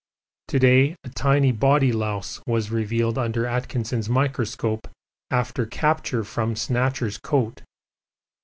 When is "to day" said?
0.47-0.95